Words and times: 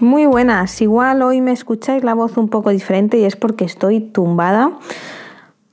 Muy 0.00 0.26
buenas, 0.26 0.82
igual 0.82 1.22
hoy 1.22 1.40
me 1.40 1.52
escucháis 1.52 2.02
la 2.02 2.14
voz 2.14 2.36
un 2.36 2.48
poco 2.48 2.70
diferente 2.70 3.18
y 3.18 3.24
es 3.24 3.36
porque 3.36 3.64
estoy 3.64 4.00
tumbada. 4.00 4.72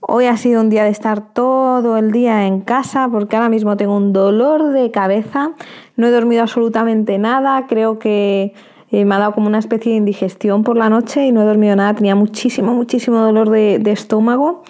Hoy 0.00 0.26
ha 0.26 0.36
sido 0.36 0.60
un 0.60 0.68
día 0.68 0.84
de 0.84 0.90
estar 0.90 1.32
todo 1.32 1.96
el 1.96 2.12
día 2.12 2.46
en 2.46 2.60
casa 2.60 3.08
porque 3.10 3.36
ahora 3.36 3.48
mismo 3.48 3.78
tengo 3.78 3.96
un 3.96 4.12
dolor 4.12 4.72
de 4.72 4.90
cabeza, 4.90 5.52
no 5.96 6.06
he 6.06 6.10
dormido 6.10 6.42
absolutamente 6.42 7.16
nada, 7.18 7.66
creo 7.66 7.98
que 7.98 8.52
eh, 8.90 9.04
me 9.06 9.14
ha 9.14 9.18
dado 9.18 9.32
como 9.32 9.46
una 9.46 9.58
especie 9.58 9.92
de 9.92 9.98
indigestión 9.98 10.64
por 10.64 10.76
la 10.76 10.90
noche 10.90 11.24
y 11.24 11.32
no 11.32 11.40
he 11.40 11.46
dormido 11.46 11.74
nada, 11.74 11.94
tenía 11.94 12.14
muchísimo, 12.14 12.74
muchísimo 12.74 13.20
dolor 13.20 13.48
de, 13.48 13.80
estómago. 13.86 14.64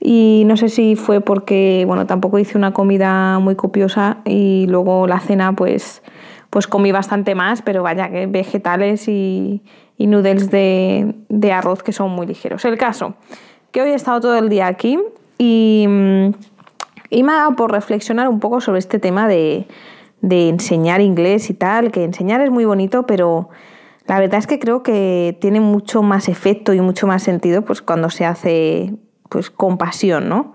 Y 0.00 0.44
no 0.46 0.56
sé 0.56 0.70
si 0.70 0.96
fue 0.96 1.20
porque, 1.20 1.84
bueno, 1.86 2.06
tampoco 2.06 2.38
hice 2.38 2.56
una 2.56 2.72
comida 2.72 3.40
muy 3.40 3.56
copiosa 3.56 4.18
y 4.24 4.66
luego 4.68 5.06
la 5.06 5.20
cena 5.20 5.54
pues 5.54 6.02
pues 6.56 6.66
comí 6.66 6.90
bastante 6.90 7.34
más, 7.34 7.60
pero 7.60 7.82
vaya 7.82 8.08
que 8.08 8.26
vegetales 8.26 9.08
y, 9.08 9.62
noodles 9.98 10.50
de, 10.50 11.52
arroz 11.52 11.82
que 11.82 11.92
son 11.92 12.12
muy 12.12 12.26
ligeros. 12.26 12.64
El 12.64 12.78
caso, 12.78 13.12
que 13.72 13.82
hoy 13.82 13.90
he 13.90 13.94
estado 13.94 14.22
todo 14.22 14.38
el 14.38 14.48
día 14.48 14.66
aquí 14.66 14.98
y, 15.36 15.86
y 17.10 17.22
me 17.22 17.32
ha 17.32 17.34
dado 17.34 17.56
por 17.56 17.72
reflexionar 17.72 18.30
un 18.30 18.40
poco 18.40 18.62
sobre 18.62 18.78
este 18.78 18.98
tema 18.98 19.28
de, 19.28 19.66
de 20.22 20.48
enseñar 20.48 21.02
inglés 21.02 21.50
y 21.50 21.52
tal, 21.52 21.92
que 21.92 22.04
enseñar 22.04 22.40
es 22.40 22.50
muy 22.50 22.64
bonito, 22.64 23.04
pero 23.04 23.50
la 24.06 24.18
verdad 24.18 24.38
es 24.38 24.46
que 24.46 24.58
creo 24.58 24.82
que 24.82 25.36
tiene 25.42 25.60
mucho 25.60 26.02
más 26.02 26.26
efecto 26.26 26.72
y 26.72 26.80
mucho 26.80 27.06
más 27.06 27.22
sentido 27.22 27.66
pues 27.66 27.82
cuando 27.82 28.08
se 28.08 28.24
hace 28.24 28.94
pues 29.28 29.50
con 29.50 29.76
pasión, 29.76 30.30
¿no? 30.30 30.54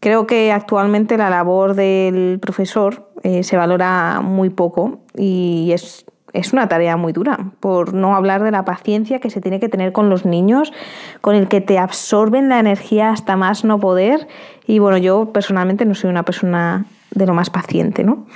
Creo 0.00 0.26
que 0.26 0.52
actualmente 0.52 1.18
la 1.18 1.28
labor 1.28 1.74
del 1.74 2.38
profesor 2.40 3.10
eh, 3.24 3.42
se 3.42 3.56
valora 3.56 4.20
muy 4.22 4.50
poco 4.50 4.98
y 5.16 5.70
es, 5.72 6.04
es 6.34 6.52
una 6.52 6.68
tarea 6.68 6.98
muy 6.98 7.14
dura, 7.14 7.52
por 7.58 7.94
no 7.94 8.14
hablar 8.14 8.42
de 8.42 8.50
la 8.50 8.66
paciencia 8.66 9.18
que 9.18 9.30
se 9.30 9.40
tiene 9.40 9.60
que 9.60 9.70
tener 9.70 9.92
con 9.92 10.10
los 10.10 10.26
niños, 10.26 10.74
con 11.22 11.34
el 11.34 11.48
que 11.48 11.62
te 11.62 11.78
absorben 11.78 12.50
la 12.50 12.60
energía 12.60 13.08
hasta 13.08 13.34
más 13.36 13.64
no 13.64 13.80
poder. 13.80 14.28
Y 14.66 14.78
bueno, 14.78 14.98
yo 14.98 15.32
personalmente 15.32 15.86
no 15.86 15.94
soy 15.94 16.10
una 16.10 16.22
persona 16.22 16.84
de 17.12 17.26
lo 17.26 17.32
más 17.32 17.48
paciente, 17.48 18.04
¿no? 18.04 18.26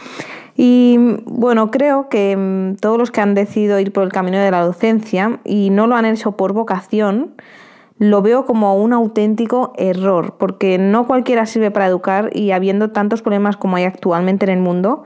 Y 0.56 0.96
bueno, 1.26 1.70
creo 1.70 2.08
que 2.08 2.34
mm, 2.34 2.76
todos 2.80 2.96
los 2.96 3.10
que 3.10 3.20
han 3.20 3.34
decidido 3.34 3.78
ir 3.78 3.92
por 3.92 4.04
el 4.04 4.10
camino 4.10 4.38
de 4.38 4.50
la 4.50 4.64
docencia 4.64 5.38
y 5.44 5.68
no 5.68 5.86
lo 5.86 5.96
han 5.96 6.06
hecho 6.06 6.32
por 6.32 6.54
vocación, 6.54 7.34
lo 7.98 8.22
veo 8.22 8.46
como 8.46 8.76
un 8.76 8.92
auténtico 8.92 9.72
error, 9.76 10.36
porque 10.38 10.78
no 10.78 11.06
cualquiera 11.06 11.46
sirve 11.46 11.70
para 11.70 11.86
educar 11.86 12.30
y 12.32 12.52
habiendo 12.52 12.90
tantos 12.90 13.22
problemas 13.22 13.56
como 13.56 13.76
hay 13.76 13.84
actualmente 13.84 14.46
en 14.46 14.52
el 14.52 14.60
mundo, 14.60 15.04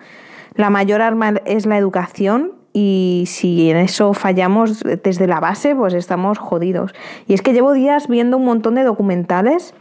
la 0.55 0.71
mayor 0.71 1.01
arma 1.01 1.35
es 1.47 1.67
la 1.67 1.79
educación 1.79 2.53
y 2.75 3.25
si 3.27 3.71
en 3.71 3.79
eso 3.79 4.13
fallamos 4.15 4.83
desde 5.03 5.27
la 5.27 5.41
base, 5.41 5.75
pues 5.75 5.95
estamos 5.95 6.39
jodidos. 6.39 6.93
Y 7.27 7.35
es 7.35 7.43
que 7.43 7.53
llevo 7.53 7.73
días 7.73 8.09
viendo 8.09 8.37
un 8.37 8.45
montón 8.45 8.75
de 8.75 8.83
documentales 8.83 9.75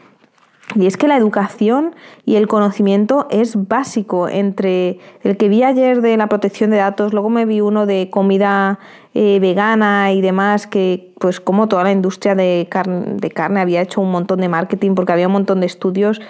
y 0.75 0.85
es 0.85 0.95
que 0.95 1.07
la 1.07 1.17
educación 1.17 1.95
y 2.25 2.35
el 2.35 2.47
conocimiento 2.47 3.27
es 3.29 3.67
básico. 3.67 4.29
Entre 4.29 4.99
el 5.23 5.35
que 5.35 5.49
vi 5.49 5.63
ayer 5.63 6.01
de 6.01 6.15
la 6.15 6.27
protección 6.27 6.69
de 6.69 6.77
datos, 6.77 7.11
luego 7.13 7.29
me 7.29 7.45
vi 7.45 7.59
uno 7.61 7.85
de 7.85 8.09
comida 8.09 8.79
eh, 9.13 9.39
vegana 9.39 10.11
y 10.13 10.21
demás, 10.21 10.67
que 10.67 11.11
pues 11.19 11.39
como 11.39 11.67
toda 11.67 11.83
la 11.83 11.91
industria 11.91 12.35
de 12.35 12.67
carne, 12.69 13.15
de 13.15 13.29
carne 13.29 13.59
había 13.59 13.81
hecho 13.81 14.01
un 14.01 14.11
montón 14.11 14.41
de 14.41 14.49
marketing 14.49 14.95
porque 14.95 15.13
había 15.13 15.27
un 15.27 15.33
montón 15.33 15.59
de 15.59 15.65
estudios 15.65 16.21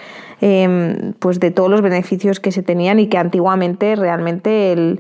Em, 0.44 1.14
pues 1.20 1.40
de 1.40 1.52
todos 1.52 1.70
los 1.70 1.82
beneficios 1.84 2.40
que 2.40 2.52
se 2.52 2.64
tenían 2.64 3.00
y 3.00 3.06
que 3.06 3.20
antiguamente 3.20 3.96
realmente 3.96 4.74
el, 4.74 5.00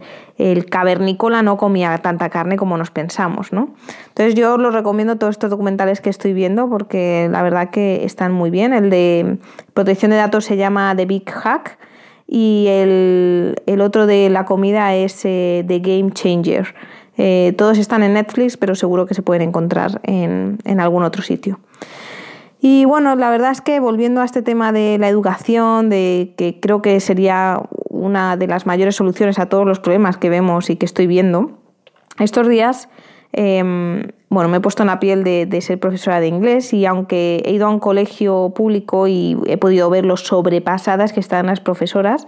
cavernícola 0.70 1.41
no 1.41 1.58
comía 1.58 1.97
tanta 1.97 2.30
carne 2.30 2.58
como 2.58 2.78
nos 2.78 2.91
pensamos. 2.91 3.52
¿no? 3.52 3.74
Entonces 4.09 4.36
yo 4.36 4.53
os 4.53 4.59
los 4.59 4.72
recomiendo 4.72 5.16
todos 5.16 5.31
estos 5.31 5.50
documentales 5.50 6.00
que 6.00 6.12
estoy 6.12 6.34
viendo 6.34 6.70
porque 6.70 7.28
la 7.31 7.41
verdad 7.41 7.72
que 7.72 8.06
están 8.06 8.31
muy 8.31 8.52
bien. 8.52 8.72
El 8.72 8.91
de 8.91 9.38
protección 9.74 10.12
de 10.12 10.18
datos 10.18 10.46
se 10.46 10.58
llama 10.58 10.96
The 10.96 11.08
Big 11.08 11.28
Hack 11.28 11.80
y 12.28 12.68
el, 12.70 13.81
otro 13.81 14.06
de 14.06 14.30
la 14.30 14.46
comida 14.46 14.94
es 14.94 15.25
eh, 15.25 15.66
The 15.68 15.80
Game 15.80 16.12
Changer. 16.12 16.75
Eh, 17.18 17.54
todos 17.58 17.78
están 17.78 18.04
en 18.04 18.14
Netflix, 18.14 18.58
pero 18.58 18.76
seguro 18.76 19.06
que 19.06 19.14
se 19.14 19.22
pueden 19.22 19.42
encontrar 19.42 20.02
en, 20.04 20.60
algún 20.80 21.04
otro 21.04 21.22
sitio. 21.22 21.60
Y 22.62 22.86
bueno, 22.86 23.16
la 23.16 23.30
verdad 23.30 23.52
es 23.52 23.62
que 23.62 23.80
volviendo 23.80 24.22
a 24.22 24.26
este 24.26 24.42
tema 24.42 24.72
de 24.72 24.98
la 25.00 25.10
educación, 25.10 25.90
de 25.90 26.34
que 26.38 26.60
creo 26.60 26.82
que 26.82 27.00
sería 27.00 27.62
una 27.90 28.38
de 28.38 28.48
las 28.48 28.66
mayores 28.66 28.96
soluciones 28.96 29.40
a 29.40 29.48
todos 29.48 29.66
los 29.66 29.80
problemas 29.80 30.18
que 30.18 30.30
vemos 30.30 30.70
y 30.70 30.76
que 30.76 30.86
estoy 30.86 31.08
viendo, 31.08 31.58
estos 32.20 32.48
días, 32.48 32.88
em, 33.34 34.04
bueno, 34.30 34.50
me 34.50 34.58
he 34.58 34.60
puesto 34.60 34.84
en 34.84 34.88
la 34.88 35.00
piel 35.00 35.24
de, 35.24 35.48
de, 35.48 35.62
ser 35.62 35.80
profesora 35.80 36.20
de 36.20 36.28
inglés 36.28 36.72
y 36.74 36.86
aunque 36.86 37.42
he 37.46 37.52
ido 37.52 37.66
a 37.66 37.70
un 37.70 37.80
colegio 37.80 38.54
público 38.56 39.08
y 39.08 39.38
he 39.48 39.58
podido 39.58 39.90
ver 39.90 40.06
lo 40.06 40.18
sobrepasadas 40.18 41.14
que 41.14 41.20
están 41.20 41.48
las 41.48 41.62
profesoras, 41.62 42.28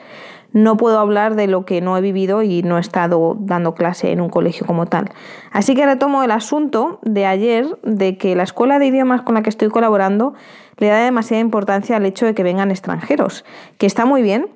no 0.54 0.78
puedo 0.78 1.00
hablar 1.00 1.36
de 1.36 1.48
lo 1.48 1.66
que 1.66 1.82
no 1.82 1.98
he 1.98 2.02
vivido 2.02 2.44
y 2.44 2.62
no 2.62 2.78
he 2.78 2.82
estado 2.82 3.36
dando 3.40 3.74
clase 3.74 4.12
en 4.12 4.22
un 4.22 4.30
colegio 4.30 4.66
como 4.66 4.86
tal. 4.86 5.12
Así 5.52 5.76
que 5.76 5.86
retomo 5.86 6.24
el 6.24 6.32
asunto 6.32 7.00
de 7.02 7.26
ayer 7.26 7.66
de 7.84 8.18
que 8.18 8.36
la 8.36 8.44
escuela 8.44 8.80
de 8.80 8.86
idiomas 8.86 9.24
con 9.24 9.36
la 9.36 9.42
que 9.42 9.50
estoy 9.50 9.70
colaborando 9.70 10.36
le 10.78 10.88
da 10.88 11.04
demasiada 11.04 11.42
importancia 11.42 11.98
al 11.98 12.06
hecho 12.06 12.26
de 12.26 12.36
que 12.36 12.44
vengan 12.44 12.72
extranjeros, 12.72 13.44
que 13.78 13.88
está 13.88 14.06
muy 14.06 14.22
bien, 14.22 14.48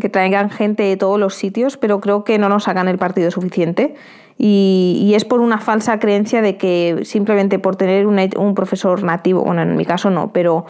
que 0.00 0.08
traigan 0.08 0.50
gente 0.50 0.84
de 0.84 0.96
todos 0.96 1.18
los 1.18 1.34
sitios, 1.34 1.76
pero 1.76 2.00
creo 2.00 2.22
que 2.22 2.38
no 2.38 2.48
nos 2.48 2.68
hagan 2.68 2.88
el 2.88 2.98
partido 2.98 3.30
suficiente. 3.30 3.94
Y, 4.38 5.12
es 5.16 5.24
por 5.24 5.40
una 5.40 5.58
falsa 5.58 5.98
creencia 5.98 6.42
de 6.42 6.58
que 6.58 7.00
simplemente 7.04 7.58
por 7.58 7.76
tener 7.76 8.06
un 8.06 8.54
profesor 8.54 9.02
nativo, 9.02 9.42
bueno, 9.42 9.62
en 9.62 9.76
mi 9.76 9.86
caso 9.86 10.10
no, 10.10 10.30
pero 10.30 10.66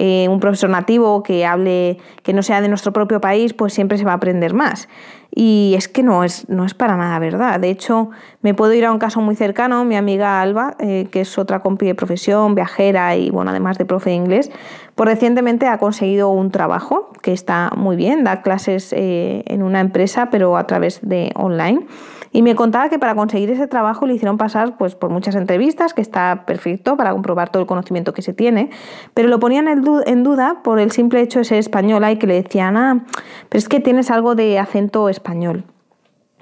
eh, 0.00 0.28
un 0.28 0.38
profesor 0.38 0.70
nativo 0.70 1.24
que 1.24 1.44
hable, 1.44 1.98
que 2.22 2.32
no 2.32 2.44
sea 2.44 2.60
de 2.60 2.68
nuestro 2.68 2.92
propio 2.92 3.20
país, 3.20 3.52
pues 3.52 3.72
siempre 3.72 3.98
se 3.98 4.04
va 4.04 4.12
a 4.12 4.14
aprender 4.14 4.54
más. 4.54 4.88
Y 5.34 5.74
es 5.76 5.88
que 5.88 6.04
no 6.04 6.22
es, 6.22 6.48
no 6.48 6.64
es 6.64 6.72
para 6.72 6.96
nada 6.96 7.18
verdad. 7.18 7.58
De 7.58 7.68
hecho, 7.68 8.10
me 8.40 8.54
puedo 8.54 8.72
ir 8.74 8.84
a 8.84 8.92
un 8.92 9.00
caso 9.00 9.20
muy 9.20 9.34
cercano, 9.34 9.84
mi 9.84 9.96
amiga 9.96 10.40
Alba, 10.40 10.76
eh, 10.78 11.08
que 11.10 11.22
es 11.22 11.36
otra 11.36 11.58
compi 11.60 11.86
de 11.86 11.96
profesión, 11.96 12.54
viajera 12.54 13.16
y 13.16 13.30
bueno, 13.30 13.50
además 13.50 13.76
de 13.76 13.86
profe 13.86 14.10
de 14.10 14.16
inglés, 14.16 14.52
pues 14.94 15.08
recientemente 15.08 15.66
ha 15.66 15.78
conseguido 15.78 16.30
un 16.30 16.52
trabajo 16.52 17.10
que 17.20 17.32
está 17.32 17.72
muy 17.76 17.96
bien, 17.96 18.22
da 18.22 18.42
clases 18.42 18.92
eh, 18.92 19.42
en 19.46 19.64
una 19.64 19.80
empresa, 19.80 20.28
pero 20.30 20.56
a 20.56 20.66
través 20.68 21.00
de 21.02 21.32
online. 21.34 21.86
Y 22.32 22.42
me 22.42 22.54
contaba 22.54 22.88
que 22.88 22.98
para 22.98 23.14
conseguir 23.14 23.50
ese 23.50 23.66
trabajo 23.66 24.06
le 24.06 24.14
hicieron 24.14 24.38
pasar 24.38 24.76
pues, 24.76 24.94
por 24.94 25.10
muchas 25.10 25.34
entrevistas, 25.34 25.94
que 25.94 26.02
está 26.02 26.44
perfecto 26.46 26.96
para 26.96 27.12
comprobar 27.12 27.50
todo 27.50 27.62
el 27.62 27.66
conocimiento 27.66 28.12
que 28.12 28.22
se 28.22 28.32
tiene, 28.32 28.70
pero 29.14 29.28
lo 29.28 29.38
ponían 29.38 29.68
en 29.68 30.22
duda 30.22 30.60
por 30.62 30.78
el 30.78 30.90
simple 30.90 31.20
hecho 31.20 31.38
de 31.38 31.44
ser 31.44 31.58
española 31.58 32.12
y 32.12 32.16
que 32.16 32.26
le 32.26 32.42
decían, 32.42 32.76
ah, 32.76 33.04
pero 33.48 33.58
es 33.58 33.68
que 33.68 33.80
tienes 33.80 34.10
algo 34.10 34.34
de 34.34 34.58
acento 34.58 35.08
español. 35.08 35.64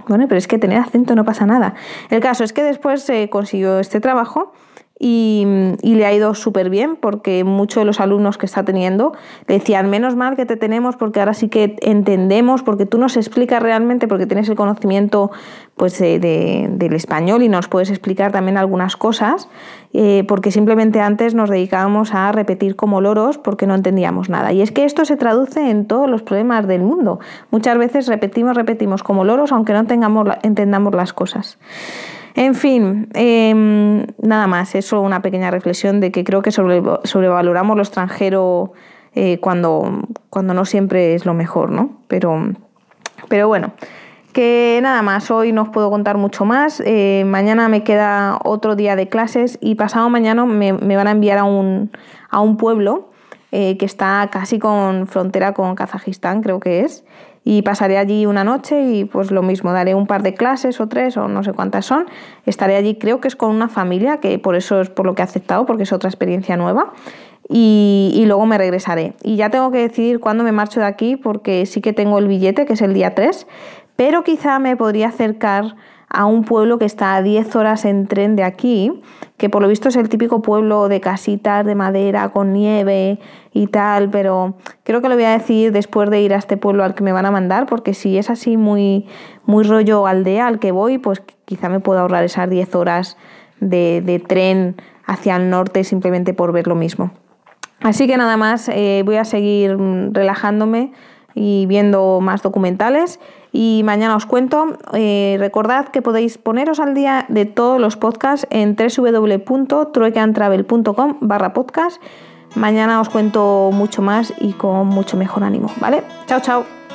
Bueno, 0.09 0.27
pero 0.29 0.39
es 0.39 0.47
que 0.47 0.59
tener 0.59 0.79
acento 0.79 1.15
no 1.17 1.25
pasa 1.25 1.47
nada. 1.47 1.75
El 2.11 2.21
caso 2.21 2.45
es 2.45 2.53
que 2.53 2.63
después 2.63 3.03
se 3.03 3.25
eh, 3.25 3.31
consiguió 3.31 3.81
este 3.81 4.01
trabajo 4.01 4.53
y, 4.98 5.44
le 5.82 6.06
ha 6.06 6.12
ido 6.12 6.34
súper 6.34 6.70
bien 6.70 6.96
porque 6.96 7.44
muchos 7.44 7.82
de 7.82 7.84
los 7.84 8.00
alumnos 8.00 8.38
que 8.38 8.46
está 8.46 8.64
teniendo 8.64 9.12
decían, 9.46 9.90
menos 9.90 10.16
mal 10.16 10.37
que 10.37 10.46
te 10.46 10.56
tenemos 10.56 10.96
porque 10.96 11.20
ahora 11.20 11.34
sí 11.34 11.48
que 11.48 11.76
entendemos, 11.82 12.62
porque 12.62 12.87
tú 12.87 12.98
nos 12.98 13.16
explicas 13.16 13.62
realmente, 13.62 14.08
porque 14.08 14.26
tienes 14.26 14.48
el 14.48 14.56
conocimiento 14.56 15.31
pues, 15.76 15.98
del 15.98 16.93
español 16.93 17.43
y 17.43 17.48
nos 17.48 17.69
puedes 17.69 17.90
explicar 17.90 18.32
también 18.32 18.56
algunas 18.56 18.96
cosas, 18.96 19.48
eh, 19.93 20.25
porque 20.28 20.50
simplemente 20.50 21.00
antes 21.00 21.34
nos 21.34 21.50
dedicábamos 21.50 22.14
a 22.14 22.32
repetir 22.32 22.76
como 22.76 23.00
loros 23.00 23.37
porque 23.37 23.66
no 23.66 23.75
entendíamos 23.75 24.31
nada. 24.31 24.52
Y 24.52 24.62
es 24.62 24.72
que 24.72 24.84
esto 24.84 25.04
se 25.04 25.16
traduce 25.16 25.70
en 25.70 25.87
todos 25.87 26.08
los 26.08 26.22
problemas 26.22 26.66
del 26.66 26.82
mundo. 26.82 27.20
Muchas 27.50 27.76
veces 27.76 28.08
repetimos, 28.08 28.56
repetimos 28.56 29.02
como 29.02 29.25
loros 29.25 29.52
aunque 29.52 29.75
no 29.75 29.84
tengamos, 29.84 30.28
entendamos 30.43 30.94
las 30.94 31.12
cosas. 31.12 31.58
En 32.37 32.55
fin, 32.55 33.09
em, 33.15 34.06
nada 34.21 34.47
más, 34.47 34.75
eso 34.75 35.00
una 35.00 35.23
pequeña 35.23 35.50
reflexión 35.50 36.00
de 36.00 36.12
que 36.12 36.23
creo 36.23 36.43
que 36.43 36.53
sobrevaloramos 36.53 37.77
lo 37.77 37.83
extranjero 37.83 38.75
eh, 39.15 39.41
cuando, 39.41 40.03
cuando 40.29 40.53
no 40.53 40.67
siempre 40.67 41.15
es 41.15 41.25
lo 41.25 41.33
mejor, 41.33 41.71
¿no? 41.71 41.99
Pero, 42.09 42.53
pero 43.29 43.49
bueno, 43.49 43.73
Que 44.35 44.81
nada 44.83 45.00
más, 45.00 45.31
hoy 45.31 45.53
no 45.53 45.62
os 45.62 45.71
puedo 45.71 45.88
contar 45.88 46.19
mucho 46.19 46.44
más. 46.44 46.83
Eh, 46.85 47.25
mañana 47.27 47.71
me 47.71 47.83
queda 47.85 48.39
otro 48.44 48.77
día 48.77 48.94
de 48.94 49.09
clases 49.09 49.59
y 49.62 49.77
pasado 49.77 50.11
mañana 50.11 50.44
me, 50.44 50.73
van 50.73 51.09
a 51.09 51.12
enviar 51.12 51.39
a 51.39 51.44
un, 51.44 51.91
a 52.29 52.41
un 52.41 52.59
pueblo 52.59 53.09
eh, 53.50 53.79
que 53.79 53.87
está 53.87 54.29
casi 54.31 54.59
con 54.59 55.06
frontera 55.06 55.55
con 55.55 55.75
Kazajistán, 55.75 56.43
creo 56.43 56.61
que 56.61 56.81
es. 56.81 57.03
Y 57.48 57.62
pasaré 57.62 57.96
allí 57.96 58.26
una 58.26 58.43
noche 58.43 58.82
y 58.82 59.04
pues 59.04 59.31
lo 59.31 59.40
mismo, 59.40 59.72
daré 59.72 59.94
un 59.94 60.08
par 60.08 60.25
de 60.25 60.34
clases 60.34 60.81
o 60.81 60.88
tres 60.88 61.16
o 61.16 61.28
no 61.28 61.44
sé 61.44 61.52
cuántas 61.52 61.87
son. 61.87 62.06
Estaré 62.44 62.75
allí, 62.75 62.96
creo 62.96 63.20
que 63.20 63.28
es 63.28 63.37
con 63.37 63.54
una 63.54 63.69
familia, 63.69 64.16
que 64.16 64.40
por 64.40 64.56
eso 64.56 64.81
es 64.81 64.90
por 64.90 65.06
lo 65.06 65.14
que 65.14 65.22
he 65.22 65.25
aceptado, 65.25 65.64
porque 65.64 65.84
es 65.84 65.93
otra 65.93 66.10
experiencia 66.10 66.56
nueva. 66.56 66.93
Y, 67.48 68.10
y, 68.16 68.26
luego 68.26 68.46
me 68.46 68.58
regresaré. 68.58 69.14
Y 69.22 69.37
ya 69.37 69.48
tengo 69.50 69.70
que 69.70 69.78
decidir 69.78 70.19
cuándo 70.19 70.43
me 70.43 70.50
marcho 70.50 70.81
de 70.81 70.87
aquí 70.87 71.14
porque 71.14 71.64
sí 71.66 71.81
que 71.81 71.93
tengo 71.93 72.19
el 72.19 72.26
billete, 72.26 72.66
que 72.66 72.72
es 72.72 72.82
el 72.82 72.94
día 72.94 73.14
3, 73.14 73.46
pero 73.94 74.25
quizá 74.25 74.58
me 74.58 74.76
podría 74.76 75.06
acercar 75.06 75.76
a 76.08 76.26
un 76.26 76.43
pueblo 76.43 76.78
que 76.78 76.84
está 76.84 77.14
a 77.14 77.22
10 77.22 77.54
horas 77.54 77.84
en 77.84 78.08
tren 78.08 78.34
de 78.34 78.43
aquí, 78.43 79.02
que 79.37 79.50
por 79.50 79.62
lo 79.62 79.69
visto 79.69 79.88
es 79.88 79.97
el 79.97 80.09
típico 80.09 80.41
pueblo 80.41 80.88
de 80.88 81.00
casitas 81.00 81.65
de 81.67 81.75
madera 81.75 82.31
con 82.31 82.53
nieve 82.53 83.19
y 83.53 83.67
tal, 83.67 84.09
pero 84.11 84.55
creo 84.83 85.03
que 85.03 85.09
lo 85.09 85.15
voy 85.15 85.25
a 85.25 85.33
decidir 85.33 85.73
después 85.73 86.09
de 86.11 86.21
ir 86.23 86.33
a 86.33 86.38
este 86.38 86.56
pueblo 86.56 86.85
al 86.85 86.94
que 86.94 87.05
me 87.05 87.12
van 87.12 87.27
a 87.27 87.31
mandar, 87.31 87.67
porque 87.67 87.93
si 87.93 88.17
es 88.17 88.31
así 88.31 88.56
muy, 88.56 89.06
muy 89.44 89.65
rollo 89.65 90.06
aldea 90.06 90.47
al 90.47 90.59
que 90.59 90.73
voy, 90.73 90.99
pues 90.99 91.23
quizá 91.44 91.69
me 91.69 91.81
puedo 91.81 92.00
ahorrar 92.00 92.25
esas 92.25 92.49
10 92.49 92.75
horas 92.75 93.17
de, 93.61 94.23
tren 94.27 94.77
hacia 95.06 95.37
el 95.37 95.50
norte 95.50 95.85
simplemente 95.85 96.35
por 96.35 96.53
ver 96.53 96.67
lo 96.67 96.75
mismo. 96.75 97.11
Así 97.81 98.06
que 98.06 98.17
nada 98.17 98.37
más, 98.37 98.69
eh, 98.71 99.03
voy 99.05 99.17
a 99.17 99.25
seguir 99.25 99.77
relajándome 100.12 100.93
y 101.35 101.67
viendo 101.67 102.21
más 102.23 102.43
documentales. 102.43 103.21
Y 103.56 103.82
mañana 103.85 104.17
os 104.17 104.26
cuento. 104.26 104.76
Eh, 104.93 105.37
recordad 105.38 105.88
que 105.88 106.03
podéis 106.03 106.37
poneros 106.37 106.79
al 106.79 106.93
día 106.93 107.25
de 107.31 107.47
todos 107.47 107.81
los 107.81 107.97
podcasts 107.97 108.47
en 108.50 108.76
www.truecantravel.com 108.76 111.17
barra 111.23 111.55
podcast. 111.55 112.03
Mañana 112.55 113.00
os 113.00 113.08
cuento 113.08 113.70
mucho 113.73 114.03
más 114.03 114.35
y 114.41 114.53
con 114.53 114.88
mucho 114.88 115.17
mejor 115.17 115.43
ánimo, 115.43 115.70
¿vale? 115.81 116.03
Chao, 116.26 116.41
chao. 116.41 116.86